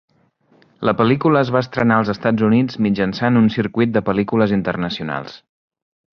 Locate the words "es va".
1.47-1.61